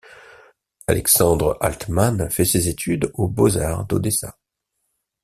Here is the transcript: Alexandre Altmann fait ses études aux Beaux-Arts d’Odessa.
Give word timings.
Alexandre 0.87 1.57
Altmann 1.61 2.31
fait 2.31 2.43
ses 2.45 2.69
études 2.69 3.11
aux 3.13 3.27
Beaux-Arts 3.27 3.85
d’Odessa. 3.85 4.35